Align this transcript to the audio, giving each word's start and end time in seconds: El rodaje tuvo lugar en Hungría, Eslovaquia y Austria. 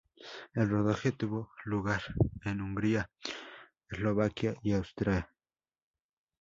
El 0.55 0.67
rodaje 0.67 1.11
tuvo 1.11 1.51
lugar 1.63 2.01
en 2.45 2.59
Hungría, 2.61 3.11
Eslovaquia 3.87 4.55
y 4.63 4.73
Austria. 4.73 5.29